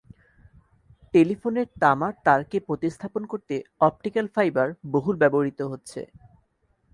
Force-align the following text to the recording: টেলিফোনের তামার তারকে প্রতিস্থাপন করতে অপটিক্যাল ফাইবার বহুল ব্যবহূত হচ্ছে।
টেলিফোনের 1.13 1.67
তামার 1.81 2.13
তারকে 2.25 2.57
প্রতিস্থাপন 2.59 3.23
করতে 3.31 3.55
অপটিক্যাল 3.81 4.25
ফাইবার 4.35 4.67
বহুল 4.93 5.15
ব্যবহূত 5.21 5.59
হচ্ছে। 5.71 6.01